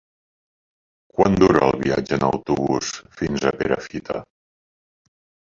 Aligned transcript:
Quant 1.17 1.35
dura 1.43 1.61
el 1.67 1.77
viatge 1.83 2.17
en 2.19 2.25
autobús 2.29 2.89
fins 3.21 3.47
a 3.51 3.55
Perafita? 3.61 4.21